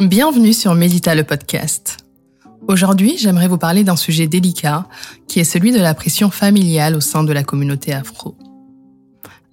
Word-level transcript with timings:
Bienvenue 0.00 0.52
sur 0.52 0.74
Médita 0.74 1.14
le 1.14 1.24
podcast. 1.24 1.96
Aujourd'hui, 2.68 3.16
j'aimerais 3.16 3.48
vous 3.48 3.56
parler 3.56 3.82
d'un 3.82 3.96
sujet 3.96 4.26
délicat 4.26 4.86
qui 5.26 5.40
est 5.40 5.44
celui 5.44 5.72
de 5.72 5.78
la 5.78 5.94
pression 5.94 6.30
familiale 6.30 6.96
au 6.96 7.00
sein 7.00 7.24
de 7.24 7.32
la 7.32 7.42
communauté 7.42 7.94
afro. 7.94 8.36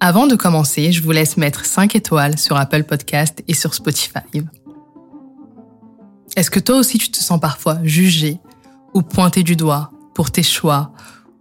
Avant 0.00 0.26
de 0.26 0.36
commencer, 0.36 0.92
je 0.92 1.02
vous 1.02 1.12
laisse 1.12 1.38
mettre 1.38 1.64
5 1.64 1.96
étoiles 1.96 2.38
sur 2.38 2.58
Apple 2.58 2.84
Podcast 2.84 3.42
et 3.48 3.54
sur 3.54 3.72
Spotify. 3.72 4.44
Est-ce 6.36 6.50
que 6.50 6.60
toi 6.60 6.76
aussi 6.76 6.98
tu 6.98 7.10
te 7.10 7.18
sens 7.18 7.40
parfois 7.40 7.78
jugé 7.82 8.38
ou 8.92 9.00
pointé 9.00 9.44
du 9.44 9.56
doigt 9.56 9.92
pour 10.14 10.30
tes 10.30 10.42
choix 10.42 10.92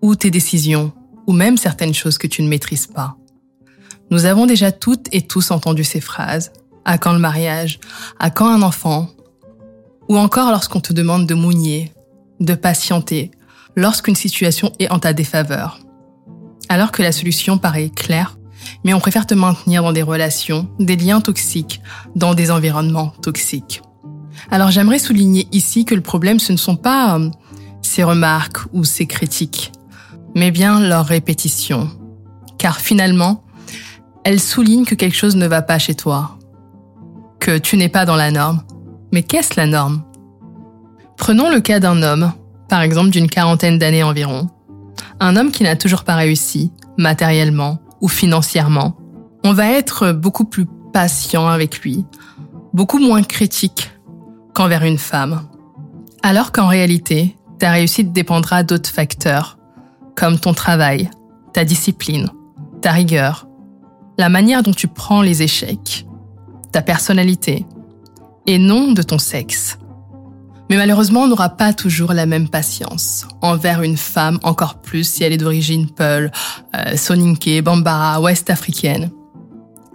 ou 0.02 0.16
tes 0.16 0.32
décisions 0.32 0.94
ou 1.28 1.34
même 1.34 1.58
certaines 1.58 1.94
choses 1.94 2.18
que 2.18 2.28
tu 2.28 2.42
ne 2.42 2.48
maîtrises 2.48 2.88
pas? 2.88 3.18
Nous 4.12 4.24
avons 4.24 4.46
déjà 4.46 4.72
toutes 4.72 5.08
et 5.12 5.24
tous 5.24 5.52
entendu 5.52 5.84
ces 5.84 6.00
phrases 6.00 6.54
à 6.86 6.98
quand 6.98 7.14
le 7.14 7.20
mariage? 7.20 7.80
À 8.20 8.30
quand 8.30 8.48
un 8.48 8.62
enfant? 8.62 9.10
Ou 10.10 10.18
encore 10.18 10.52
lorsqu'on 10.52 10.82
te 10.82 10.94
demande 10.94 11.28
de 11.28 11.34
mougner, 11.34 11.94
de 12.40 12.54
patienter, 12.54 13.32
lorsqu'une 13.76 14.16
situation 14.16 14.72
est 14.80 14.92
en 14.92 15.00
ta 15.00 15.14
défaveur? 15.14 15.80
Alors 16.70 16.92
que 16.92 17.02
la 17.02 17.12
solution 17.12 17.58
paraît 17.58 17.90
claire, 17.90 18.38
mais 18.84 18.94
on 18.94 19.00
préfère 19.00 19.28
te 19.28 19.34
maintenir 19.34 19.84
dans 19.84 19.94
des 19.94 20.02
relations, 20.02 20.68
des 20.80 20.96
liens 20.96 21.22
toxiques, 21.22 21.82
dans 22.16 22.34
des 22.34 22.52
environnements 22.52 23.14
toxiques. 23.22 23.82
Alors 24.52 24.72
j'aimerais 24.72 25.00
souligner 25.00 25.48
ici 25.52 25.86
que 25.86 25.96
le 25.96 26.02
problème, 26.02 26.40
ce 26.40 26.52
ne 26.52 26.58
sont 26.58 26.76
pas 26.76 27.18
euh, 27.18 27.30
ces 27.82 28.04
remarques 28.04 28.60
ou 28.74 28.84
ces 28.84 29.06
critiques, 29.06 29.72
mais 30.36 30.52
bien 30.52 30.80
leur 30.80 31.06
répétition. 31.06 31.90
Car 32.58 32.80
finalement, 32.80 33.44
elles 34.24 34.40
soulignent 34.40 34.86
que 34.86 34.96
quelque 34.96 35.18
chose 35.18 35.36
ne 35.36 35.48
va 35.48 35.62
pas 35.62 35.80
chez 35.80 35.96
toi, 35.96 36.38
tu 37.52 37.78
n'es 37.78 37.90
pas 37.90 38.06
dans 38.06 38.16
la 38.16 38.32
norme. 38.32 38.62
Mais 39.12 39.24
qu'est-ce 39.24 39.60
la 39.60 39.66
norme? 39.66 40.04
Prenons 41.18 41.50
le 41.50 41.62
cas 41.62 41.80
d'un 41.80 42.02
homme, 42.02 42.34
par 42.68 42.82
exemple 42.82 43.10
d'une 43.10 43.30
quarantaine 43.30 43.78
d'années 43.78 44.04
environ. 44.04 44.50
Un 45.20 45.36
homme 45.36 45.52
qui 45.52 45.64
n'a 45.64 45.76
toujours 45.76 46.04
pas 46.04 46.16
réussi, 46.16 46.72
matériellement 46.98 47.80
ou 48.02 48.08
financièrement. 48.08 48.98
On 49.44 49.54
va 49.54 49.68
être 49.68 50.12
beaucoup 50.12 50.46
plus 50.46 50.66
patient 50.92 51.48
avec 51.48 51.80
lui, 51.80 52.06
beaucoup 52.74 53.00
moins 53.00 53.24
critique 53.24 53.92
qu'envers 54.54 54.84
une 54.84 54.98
femme. 54.98 55.48
Alors 56.22 56.52
qu'en 56.52 56.68
réalité, 56.68 57.36
ta 57.60 57.72
réussite 57.72 58.12
dépendra 58.12 58.64
d'autres 58.64 58.90
facteurs, 58.90 59.58
comme 60.16 60.40
ton 60.40 60.54
travail, 60.54 61.10
ta 61.54 61.64
discipline, 61.64 62.30
ta 62.82 62.92
rigueur, 62.92 63.48
la 64.18 64.30
manière 64.30 64.64
dont 64.64 64.74
tu 64.74 64.88
prends 64.88 65.22
les 65.22 65.44
échecs, 65.44 66.06
ta 66.74 66.82
personnalité, 66.82 67.66
et 68.46 68.58
non 68.58 68.92
de 68.92 69.02
ton 69.02 69.20
sexe. 69.20 69.78
Mais 70.70 70.76
malheureusement, 70.76 71.22
on 71.22 71.28
n'aura 71.28 71.50
pas 71.50 71.72
toujours 71.72 72.14
la 72.14 72.26
même 72.26 72.50
patience 72.50 73.28
envers 73.42 73.84
une 73.84 73.96
femme, 73.96 74.40
encore 74.44 74.82
plus 74.82 75.08
si 75.08 75.24
elle 75.24 75.32
est 75.32 75.38
d'origine 75.38 75.88
Peul, 75.90 76.32
euh, 76.76 76.98
Soninké, 76.98 77.62
Bambara, 77.62 78.20
ouest-africaine. 78.20 79.12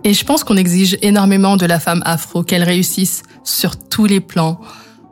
Et 0.04 0.14
je 0.14 0.24
pense 0.24 0.44
qu'on 0.44 0.56
exige 0.56 0.96
énormément 1.02 1.56
de 1.56 1.66
la 1.66 1.80
femme 1.80 2.02
afro 2.06 2.44
qu'elle 2.44 2.62
réussisse 2.62 3.24
sur 3.42 3.76
tous 3.76 4.06
les 4.06 4.20
plans, 4.20 4.60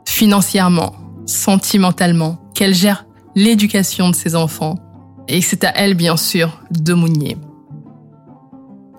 financièrement, 0.05 0.95
sentimentalement, 1.25 2.37
qu'elle 2.55 2.73
gère 2.73 3.05
l'éducation 3.35 4.09
de 4.09 4.15
ses 4.15 4.35
enfants. 4.35 4.75
Et 5.27 5.41
c'est 5.41 5.65
à 5.65 5.73
elle, 5.75 5.95
bien 5.95 6.15
sûr, 6.15 6.61
de 6.71 6.93
mounier. 6.93 7.35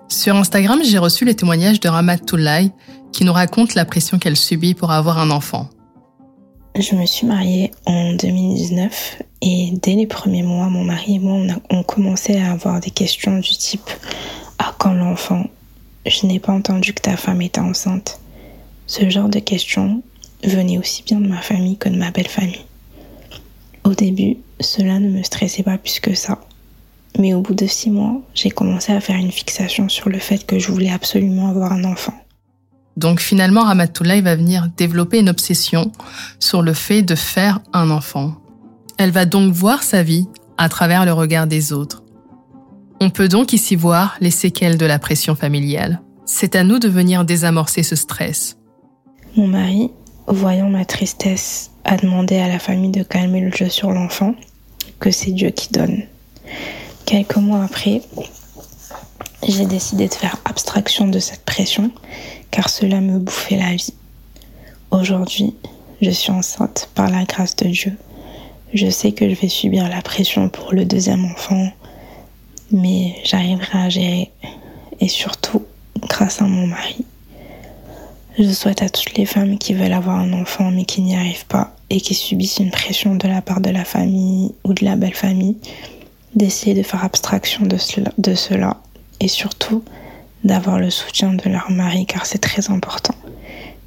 Sur 0.09 0.35
Instagram, 0.35 0.79
j'ai 0.83 0.97
reçu 0.97 1.23
le 1.23 1.35
témoignage 1.35 1.79
de 1.79 1.87
Ramat 1.87 2.17
Toulay 2.17 2.71
qui 3.13 3.23
nous 3.25 3.31
raconte 3.31 3.75
la 3.75 3.85
pression 3.85 4.17
qu'elle 4.17 4.35
subit 4.35 4.73
pour 4.73 4.91
avoir 4.91 5.19
un 5.19 5.29
enfant. 5.29 5.69
Je 6.75 6.95
me 6.95 7.05
suis 7.05 7.27
mariée 7.27 7.71
en 7.85 8.13
2019 8.13 9.21
et 9.41 9.71
dès 9.81 9.93
les 9.93 10.07
premiers 10.07 10.41
mois, 10.41 10.67
mon 10.67 10.83
mari 10.83 11.15
et 11.15 11.19
moi, 11.19 11.39
on, 11.69 11.83
commençait 11.83 12.41
à 12.41 12.51
avoir 12.51 12.79
des 12.79 12.89
questions 12.89 13.37
du 13.37 13.51
type 13.51 13.89
Ah, 14.57 14.73
quand 14.79 14.93
l'enfant 14.93 15.45
Je 16.07 16.25
n'ai 16.25 16.39
pas 16.39 16.53
entendu 16.53 16.93
que 16.93 17.01
ta 17.01 17.15
femme 17.15 17.43
était 17.43 17.61
enceinte. 17.61 18.19
Ce 18.87 19.07
genre 19.09 19.29
de 19.29 19.39
questions 19.39 20.01
venait 20.43 20.79
aussi 20.79 21.03
bien 21.03 21.21
de 21.21 21.27
ma 21.27 21.41
famille 21.41 21.77
que 21.77 21.89
de 21.89 21.97
ma 21.97 22.09
belle 22.09 22.27
famille. 22.27 22.65
Au 23.83 23.93
début, 23.93 24.37
cela 24.59 24.99
ne 24.99 25.09
me 25.09 25.21
stressait 25.21 25.63
pas 25.63 25.77
plus 25.77 25.99
que 25.99 26.15
ça. 26.15 26.39
Mais 27.17 27.33
au 27.33 27.41
bout 27.41 27.55
de 27.55 27.65
six 27.65 27.89
mois, 27.89 28.21
j'ai 28.33 28.49
commencé 28.49 28.91
à 28.91 29.01
faire 29.01 29.15
une 29.15 29.31
fixation 29.31 29.89
sur 29.89 30.09
le 30.09 30.19
fait 30.19 30.45
que 30.45 30.59
je 30.59 30.71
voulais 30.71 30.91
absolument 30.91 31.49
avoir 31.49 31.73
un 31.73 31.83
enfant. 31.83 32.13
Donc 32.97 33.19
finalement, 33.19 33.63
Ramatoulaye 33.63 34.21
va 34.21 34.35
venir 34.35 34.69
développer 34.75 35.19
une 35.19 35.29
obsession 35.29 35.91
sur 36.39 36.61
le 36.61 36.73
fait 36.73 37.01
de 37.01 37.15
faire 37.15 37.59
un 37.73 37.89
enfant. 37.89 38.35
Elle 38.97 39.11
va 39.11 39.25
donc 39.25 39.53
voir 39.53 39.83
sa 39.83 40.03
vie 40.03 40.27
à 40.57 40.67
travers 40.67 41.05
le 41.05 41.13
regard 41.13 41.47
des 41.47 41.71
autres. 41.71 42.03
On 42.99 43.09
peut 43.09 43.29
donc 43.29 43.53
ici 43.53 43.77
voir 43.77 44.17
les 44.19 44.31
séquelles 44.31 44.77
de 44.77 44.85
la 44.85 44.99
pression 44.99 45.35
familiale. 45.35 46.01
C'est 46.25 46.57
à 46.57 46.63
nous 46.65 46.79
de 46.79 46.89
venir 46.89 47.23
désamorcer 47.23 47.81
ce 47.81 47.95
stress. 47.95 48.57
Mon 49.37 49.47
mari, 49.47 49.91
voyant 50.27 50.69
ma 50.69 50.83
tristesse, 50.83 51.71
a 51.85 51.95
demandé 51.95 52.37
à 52.37 52.49
la 52.49 52.59
famille 52.59 52.91
de 52.91 53.03
calmer 53.03 53.39
le 53.39 53.51
jeu 53.51 53.69
sur 53.69 53.91
l'enfant, 53.91 54.35
que 54.99 55.11
c'est 55.11 55.31
Dieu 55.31 55.51
qui 55.51 55.71
donne. 55.71 56.03
Quelques 57.09 57.37
mois 57.37 57.63
après, 57.63 58.03
j'ai 59.41 59.65
décidé 59.65 60.07
de 60.07 60.13
faire 60.13 60.37
abstraction 60.45 61.07
de 61.07 61.17
cette 61.17 61.43
pression 61.43 61.89
car 62.51 62.69
cela 62.69 63.01
me 63.01 63.17
bouffait 63.17 63.57
la 63.57 63.73
vie. 63.73 63.95
Aujourd'hui, 64.91 65.55
je 66.03 66.11
suis 66.11 66.31
enceinte 66.31 66.87
par 66.93 67.09
la 67.09 67.23
grâce 67.23 67.55
de 67.55 67.65
Dieu. 67.65 67.97
Je 68.75 68.87
sais 68.91 69.11
que 69.11 69.27
je 69.27 69.33
vais 69.33 69.49
subir 69.49 69.89
la 69.89 70.03
pression 70.03 70.49
pour 70.49 70.71
le 70.71 70.85
deuxième 70.85 71.25
enfant, 71.25 71.71
mais 72.71 73.15
j'arriverai 73.23 73.79
à 73.79 73.89
gérer 73.89 74.31
et 74.99 75.07
surtout 75.07 75.63
grâce 76.01 76.43
à 76.43 76.45
mon 76.45 76.67
mari. 76.67 77.03
Je 78.37 78.51
souhaite 78.51 78.83
à 78.83 78.89
toutes 78.89 79.17
les 79.17 79.25
femmes 79.25 79.57
qui 79.57 79.73
veulent 79.73 79.93
avoir 79.93 80.19
un 80.19 80.31
enfant 80.33 80.69
mais 80.69 80.85
qui 80.85 81.01
n'y 81.01 81.15
arrivent 81.15 81.47
pas 81.47 81.75
et 81.89 82.01
qui 82.01 82.13
subissent 82.13 82.59
une 82.59 82.69
pression 82.69 83.15
de 83.15 83.27
la 83.27 83.41
part 83.41 83.61
de 83.61 83.71
la 83.71 83.83
famille 83.83 84.53
ou 84.63 84.73
de 84.73 84.85
la 84.85 84.95
belle 84.95 85.15
famille 85.15 85.57
d'essayer 86.35 86.75
de 86.75 86.83
faire 86.83 87.03
abstraction 87.03 87.65
de 87.65 87.77
cela, 87.77 88.77
et 89.19 89.27
surtout 89.27 89.83
d'avoir 90.43 90.79
le 90.79 90.89
soutien 90.89 91.33
de 91.33 91.49
leur 91.49 91.69
mari 91.69 92.05
car 92.05 92.25
c'est 92.25 92.39
très 92.39 92.69
important 92.69 93.15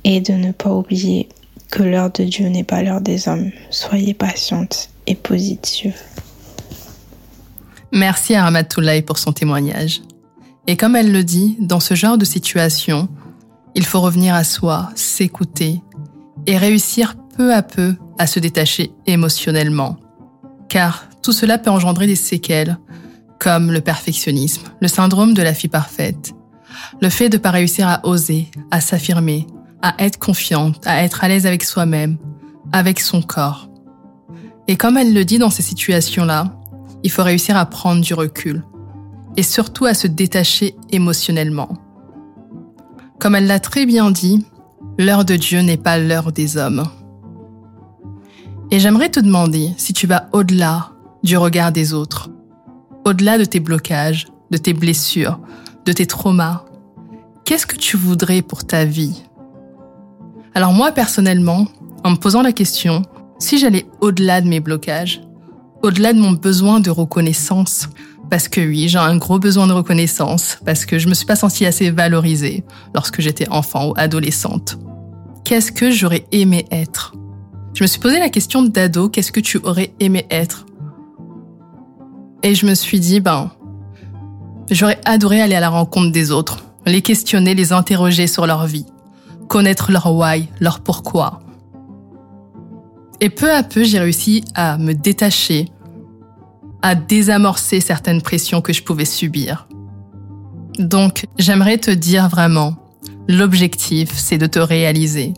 et 0.05 0.21
de 0.21 0.33
ne 0.33 0.53
pas 0.53 0.71
oublier 0.71 1.29
que 1.71 1.83
l'heure 1.83 2.11
de 2.11 2.25
Dieu 2.25 2.49
n'est 2.49 2.65
pas 2.65 2.83
l'heure 2.83 3.01
des 3.01 3.29
hommes. 3.29 3.51
Soyez 3.71 4.15
patiente 4.15 4.91
et 5.07 5.15
positive. 5.15 5.95
Merci 7.93 8.35
à 8.35 8.45
Ramatoulaye 8.45 9.03
pour 9.03 9.19
son 9.19 9.33
témoignage. 9.33 10.03
Et 10.67 10.77
comme 10.77 10.97
elle 10.97 11.13
le 11.13 11.25
dit, 11.25 11.57
dans 11.61 11.81
ce 11.81 11.95
genre 11.95 12.19
de 12.19 12.25
situation, 12.25 13.09
il 13.75 13.85
faut 13.85 14.01
revenir 14.01 14.35
à 14.35 14.45
soi, 14.45 14.91
s'écouter 14.95 15.81
et 16.47 16.57
réussir 16.57 17.17
peu 17.37 17.55
à 17.55 17.63
peu 17.63 17.97
à 18.19 18.27
se 18.27 18.39
détacher 18.39 18.93
émotionnellement. 19.07 19.97
Car 20.69 21.07
tout 21.23 21.33
cela 21.33 21.59
peut 21.59 21.71
engendrer 21.71 22.07
des 22.07 22.17
séquelles, 22.17 22.79
comme 23.39 23.73
le 23.73 23.81
perfectionnisme, 23.81 24.63
le 24.81 24.89
syndrome 24.89 25.35
de 25.35 25.43
la 25.43 25.55
fille 25.55 25.71
parfaite, 25.71 26.35
le 27.01 27.09
fait 27.09 27.29
de 27.29 27.37
ne 27.37 27.43
pas 27.43 27.51
réussir 27.51 27.89
à 27.89 28.01
oser, 28.05 28.49
à 28.71 28.81
s'affirmer, 28.81 29.47
à 29.83 29.95
être 29.99 30.19
confiante, 30.19 30.87
à 30.87 31.03
être 31.03 31.25
à 31.25 31.29
l'aise 31.29 31.47
avec 31.47 31.65
soi-même, 31.65 32.19
avec 32.73 33.01
son 33.01 33.23
corps. 33.23 33.69
Et 34.69 34.77
comme 34.77 34.97
elle 34.97 35.13
le 35.13 35.25
dit 35.25 35.39
dans 35.39 35.51
ces 35.51 35.63
situations-là, 35.63 36.57
il 37.03 37.11
faut 37.11 37.25
réussir 37.25 37.57
à 37.57 37.67
prendre 37.67 38.01
du 38.01 38.15
recul 38.15 38.65
et 39.37 39.43
surtout 39.43 39.87
à 39.87 39.95
se 39.95 40.07
détacher 40.07 40.77
émotionnellement. 40.91 41.71
Comme 43.19 43.35
elle 43.35 43.47
l'a 43.47 43.61
très 43.61 43.87
bien 43.87 44.11
dit, 44.11 44.47
l'heure 44.99 45.25
de 45.25 45.37
Dieu 45.37 45.61
n'est 45.61 45.77
pas 45.77 45.99
l'heure 45.99 46.33
des 46.33 46.57
hommes. 46.57 46.85
Et 48.71 48.79
j'aimerais 48.79 49.11
te 49.11 49.21
demander 49.21 49.71
si 49.77 49.93
tu 49.93 50.07
vas 50.07 50.29
au-delà 50.33 50.92
du 51.23 51.37
regard 51.37 51.73
des 51.73 51.93
autres. 51.93 52.31
Au-delà 53.05 53.39
de 53.39 53.45
tes 53.45 53.61
blocages, 53.61 54.29
de 54.51 54.57
tes 54.57 54.73
blessures, 54.73 55.41
de 55.85 55.93
tes 55.93 56.07
traumas, 56.07 56.65
qu'est-ce 57.45 57.67
que 57.67 57.77
tu 57.77 57.97
voudrais 57.97 58.43
pour 58.43 58.65
ta 58.65 58.85
vie? 58.85 59.23
Alors 60.55 60.73
moi, 60.73 60.93
personnellement, 60.93 61.67
en 62.05 62.11
me 62.11 62.17
posant 62.17 62.43
la 62.43 62.53
question, 62.53 63.03
si 63.39 63.59
j'allais 63.59 63.87
au-delà 64.01 64.41
de 64.41 64.49
mes 64.49 64.61
blocages, 64.61 65.23
au-delà 65.83 66.13
de 66.13 66.21
mon 66.21 66.33
besoin 66.33 66.81
de 66.81 66.91
reconnaissance, 66.91 67.89
parce 68.31 68.49
que 68.49 68.61
oui, 68.61 68.89
j'ai 68.89 68.99
un 68.99 69.17
gros 69.17 69.39
besoin 69.39 69.67
de 69.67 69.73
reconnaissance, 69.73 70.59
parce 70.65 70.87
que 70.87 70.99
je 70.99 71.09
me 71.09 71.15
suis 71.15 71.27
pas 71.27 71.37
sentie 71.37 71.67
assez 71.67 71.91
valorisée 71.91 72.65
lorsque 72.95 73.21
j'étais 73.21 73.49
enfant 73.49 73.91
ou 73.91 73.95
adolescente. 73.97 74.79
Qu'est-ce 75.45 75.73
que 75.73 75.91
j'aurais 75.91 76.27
aimé 76.33 76.67
être? 76.71 77.15
Je 77.75 77.83
me 77.83 77.89
suis 77.89 78.01
posé 78.01 78.19
la 78.19 78.29
question 78.29 78.63
d'ado, 78.63 79.09
qu'est-ce 79.09 79.33
que 79.33 79.41
tu 79.41 79.59
aurais 79.59 79.93
aimé 79.99 80.27
être? 80.31 80.67
Et 82.43 82.55
je 82.55 82.67
me 82.67 82.75
suis 82.75 83.01
dit, 83.01 83.21
ben, 83.21 83.51
j'aurais 84.71 85.01
adoré 85.05 85.41
aller 85.41 85.55
à 85.55 85.61
la 85.61 85.71
rencontre 85.71 86.13
des 86.13 86.31
autres, 86.31 86.65
les 86.87 87.03
questionner, 87.03 87.55
les 87.55 87.73
interroger 87.73 88.27
sur 88.27 88.47
leur 88.47 88.67
vie. 88.67 88.87
connaître 89.49 89.93
leur 89.93 90.15
why, 90.15 90.49
leur 90.61 90.81
pourquoi. 90.81 91.41
Et 93.21 93.29
peu 93.29 93.53
à 93.53 93.63
peu, 93.63 93.85
j'ai 93.85 93.99
réussi 93.99 94.43
à 94.55 94.79
me 94.79 94.95
détacher, 94.95 95.69
à 96.81 96.95
désamorcer 96.95 97.81
certaines 97.81 98.23
pressions 98.23 98.63
que 98.63 98.73
je 98.73 98.83
pouvais 98.83 99.05
subir. 99.05 99.69
Donc, 100.79 101.27
j'aimerais 101.39 101.77
te 101.77 101.91
dire 101.91 102.29
vraiment, 102.29 102.75
l'objectif, 103.29 104.11
c'est 104.17 104.39
de 104.39 104.47
te 104.47 104.59
réaliser. 104.59 105.35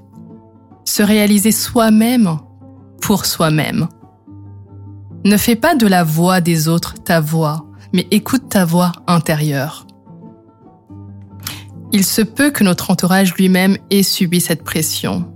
Se 0.85 1.03
réaliser 1.03 1.51
soi-même 1.51 2.39
pour 3.01 3.27
soi-même. 3.27 3.89
Ne 5.25 5.39
fais 5.39 5.57
pas 5.57 5.75
de 5.75 5.87
la 5.87 6.05
voix 6.05 6.43
des 6.43 6.69
autres 6.69 6.95
ta 7.03 7.19
voix, 7.19 7.65
mais 7.95 8.07
écoute 8.11 8.51
ta 8.51 8.67
voix 8.67 8.93
intérieure. 9.07 9.87
Il 11.93 12.05
se 12.05 12.21
peut 12.21 12.51
que 12.51 12.63
notre 12.63 12.91
entourage 12.91 13.33
lui-même 13.35 13.79
ait 13.89 14.03
subi 14.03 14.43
cette 14.43 14.65
pression. 14.65 15.33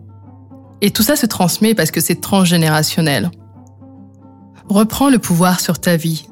Et 0.82 0.90
tout 0.90 1.02
ça 1.02 1.16
se 1.16 1.24
transmet 1.24 1.74
parce 1.74 1.90
que 1.90 2.02
c'est 2.02 2.20
transgénérationnel. 2.20 3.30
Reprends 4.68 5.08
le 5.08 5.18
pouvoir 5.18 5.58
sur 5.58 5.78
ta 5.78 5.96
vie. 5.96 6.28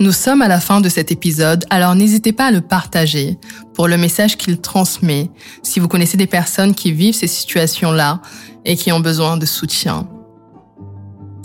Nous 0.00 0.12
sommes 0.12 0.40
à 0.40 0.48
la 0.48 0.60
fin 0.60 0.80
de 0.80 0.88
cet 0.88 1.12
épisode, 1.12 1.66
alors 1.68 1.94
n'hésitez 1.94 2.32
pas 2.32 2.46
à 2.46 2.50
le 2.50 2.62
partager 2.62 3.38
pour 3.74 3.88
le 3.88 3.98
message 3.98 4.38
qu'il 4.38 4.58
transmet 4.58 5.30
si 5.62 5.80
vous 5.80 5.88
connaissez 5.88 6.16
des 6.16 6.26
personnes 6.26 6.74
qui 6.74 6.92
vivent 6.92 7.14
ces 7.14 7.26
situations-là 7.26 8.22
et 8.64 8.76
qui 8.76 8.90
ont 8.90 9.00
besoin 9.00 9.36
de 9.36 9.44
soutien. 9.44 10.08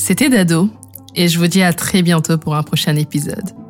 C'était 0.03 0.29
Dado 0.29 0.67
et 1.15 1.27
je 1.27 1.37
vous 1.37 1.45
dis 1.45 1.61
à 1.61 1.73
très 1.73 2.01
bientôt 2.01 2.39
pour 2.39 2.55
un 2.55 2.63
prochain 2.63 2.95
épisode. 2.95 3.60